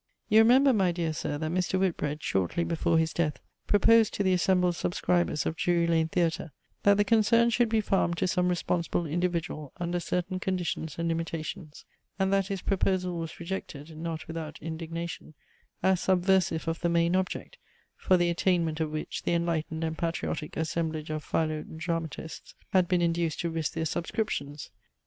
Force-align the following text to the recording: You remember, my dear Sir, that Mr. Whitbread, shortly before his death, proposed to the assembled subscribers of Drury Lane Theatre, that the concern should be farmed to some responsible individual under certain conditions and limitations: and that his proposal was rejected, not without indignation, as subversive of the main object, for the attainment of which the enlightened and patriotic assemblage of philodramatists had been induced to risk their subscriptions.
You 0.29 0.39
remember, 0.39 0.73
my 0.73 0.91
dear 0.91 1.13
Sir, 1.13 1.37
that 1.37 1.51
Mr. 1.51 1.79
Whitbread, 1.79 2.23
shortly 2.23 2.63
before 2.63 2.97
his 2.97 3.13
death, 3.13 3.37
proposed 3.67 4.15
to 4.15 4.23
the 4.23 4.33
assembled 4.33 4.75
subscribers 4.75 5.45
of 5.45 5.55
Drury 5.55 5.85
Lane 5.85 6.07
Theatre, 6.07 6.53
that 6.81 6.97
the 6.97 7.03
concern 7.03 7.51
should 7.51 7.69
be 7.69 7.81
farmed 7.81 8.17
to 8.17 8.27
some 8.27 8.49
responsible 8.49 9.05
individual 9.05 9.73
under 9.79 9.99
certain 9.99 10.39
conditions 10.39 10.97
and 10.97 11.07
limitations: 11.07 11.85
and 12.17 12.33
that 12.33 12.47
his 12.47 12.63
proposal 12.63 13.19
was 13.19 13.39
rejected, 13.39 13.95
not 13.95 14.27
without 14.27 14.57
indignation, 14.59 15.35
as 15.83 16.01
subversive 16.01 16.67
of 16.67 16.79
the 16.81 16.89
main 16.89 17.15
object, 17.15 17.59
for 17.95 18.17
the 18.17 18.31
attainment 18.31 18.79
of 18.79 18.89
which 18.89 19.21
the 19.21 19.33
enlightened 19.35 19.83
and 19.83 19.99
patriotic 19.99 20.57
assemblage 20.57 21.11
of 21.11 21.23
philodramatists 21.23 22.55
had 22.73 22.87
been 22.87 23.03
induced 23.03 23.39
to 23.41 23.51
risk 23.51 23.73
their 23.73 23.85
subscriptions. 23.85 24.71